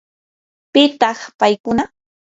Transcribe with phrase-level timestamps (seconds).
[0.73, 1.83] ¿pitaq paykuna?